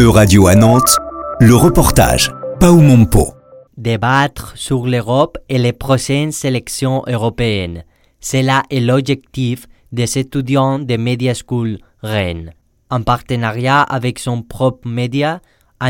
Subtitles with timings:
[0.00, 0.96] Euradio à Nantes,
[1.40, 3.34] le reportage Paumompo.
[3.76, 7.82] Débattre sur l'Europe et les prochaines élections européennes.
[8.20, 12.52] C'est là l'objectif des étudiants de Media School Rennes.
[12.90, 15.40] En partenariat avec son propre média,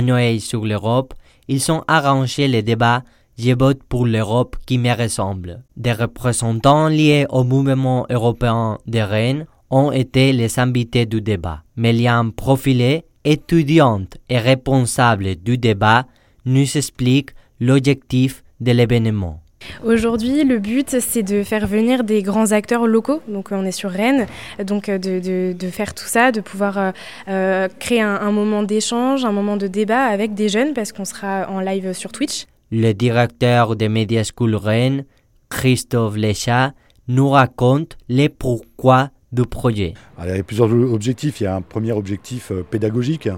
[0.02, 1.12] Noël sur l'Europe,
[1.46, 3.02] ils ont arrangé le débat
[3.36, 5.64] Je vote pour l'Europe qui me ressemble.
[5.76, 11.62] Des représentants liés au mouvement européen de Rennes ont été les invités du débat.
[11.76, 16.06] Méliane Profilé, étudiante et responsable du débat,
[16.44, 19.40] nous explique l'objectif de l'événement.
[19.84, 23.20] Aujourd'hui, le but, c'est de faire venir des grands acteurs locaux.
[23.28, 24.26] Donc, on est sur Rennes.
[24.64, 26.90] Donc, de, de, faire tout ça, de pouvoir euh,
[27.28, 31.04] euh, créer un, un moment d'échange, un moment de débat avec des jeunes, parce qu'on
[31.04, 32.46] sera en live sur Twitch.
[32.70, 35.04] Le directeur de Media School Rennes,
[35.48, 36.72] Christophe Léchat,
[37.08, 39.92] nous raconte les pourquoi du projet
[40.24, 41.40] Il y a plusieurs objectifs.
[41.40, 43.28] Il y a un premier objectif euh, pédagogique.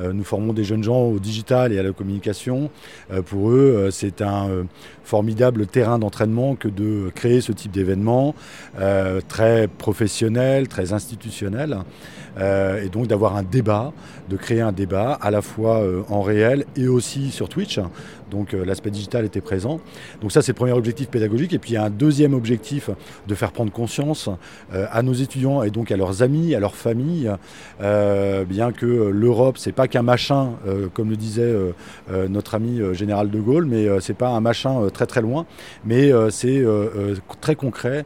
[0.00, 2.70] Euh, nous formons des jeunes gens au digital et à la communication.
[3.12, 4.66] Euh, pour eux, c'est un
[5.04, 8.34] formidable terrain d'entraînement que de créer ce type d'événement
[9.28, 11.78] très professionnel, très institutionnel.
[12.38, 13.92] et donc d'avoir un débat,
[14.28, 17.78] de créer un débat à la fois en réel et aussi sur Twitch.
[18.30, 19.80] Donc l'aspect digital était présent.
[20.20, 21.52] Donc ça c'est le premier objectif pédagogique.
[21.52, 22.90] Et puis il y a un deuxième objectif
[23.28, 24.28] de faire prendre conscience
[24.72, 27.30] à nos étudiants et donc à leurs amis, à leurs familles,
[27.80, 32.80] euh, bien que l'Europe, c'est pas qu'un machin, euh, comme le disait euh, notre ami
[32.94, 35.46] général de Gaulle, mais c'est pas un machin très très loin,
[35.84, 36.64] mais c'est
[37.40, 38.04] très concret,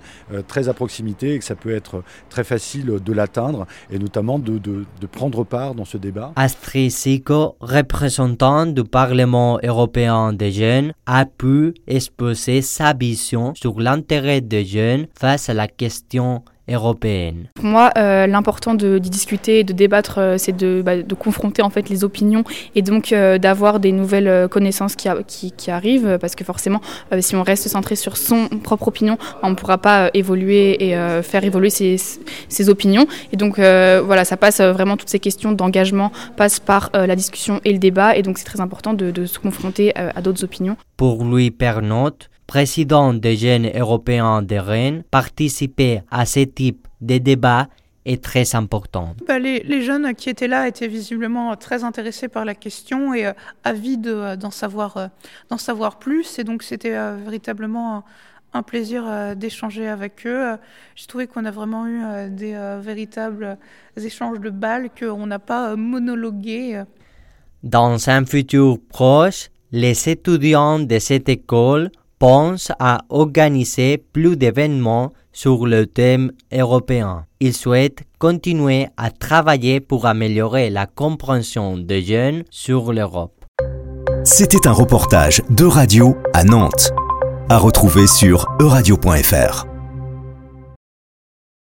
[0.49, 4.59] très à proximité et que ça peut être très facile de l'atteindre et notamment de,
[4.59, 6.33] de, de, prendre part dans ce débat.
[6.37, 14.41] Astrid Sico, représentant du Parlement européen des jeunes, a pu exposer sa vision sur l'intérêt
[14.41, 17.47] des jeunes face à la question européenne.
[17.55, 21.63] Pour moi, euh, l'important d'y discuter et de débattre, euh, c'est de, bah, de, confronter
[21.63, 26.19] en fait les opinions et donc euh, d'avoir des nouvelles connaissances qui, qui, qui, arrivent,
[26.21, 26.81] parce que forcément,
[27.21, 31.45] si on reste centré sur son propre opinion, on ne pourra pas évoluer et faire
[31.45, 31.97] évoluer ses,
[32.49, 33.07] ses, opinions.
[33.33, 37.73] Et donc voilà, ça passe vraiment toutes ces questions d'engagement passent par la discussion et
[37.73, 40.77] le débat, et donc c'est très important de, de se confronter à d'autres opinions.
[40.97, 47.69] Pour Louis Pernotte, président des jeunes européens de Rennes, participer à ce type de débat
[48.05, 49.15] est très important.
[49.29, 53.33] Bah, les, jeunes qui étaient là étaient visiblement très intéressés par la question et euh,
[53.63, 56.41] avides euh, d'en savoir, euh, savoir plus.
[56.41, 58.03] Et donc c'était véritablement
[58.53, 59.05] un, plaisir
[59.37, 60.57] d'échanger avec eux.
[60.97, 63.59] J'ai trouvé qu'on a vraiment eu des véritables
[63.97, 66.83] échanges de balles, qu'on n'a pas monologué.
[67.63, 75.67] Dans un futur proche, les étudiants de cette école pense à organiser plus d'événements sur
[75.67, 77.25] le thème européen.
[77.41, 83.45] Il souhaite continuer à travailler pour améliorer la compréhension des jeunes sur l'Europe.
[84.23, 86.93] C'était un reportage de radio à Nantes,
[87.49, 89.70] à retrouver sur euradio.fr.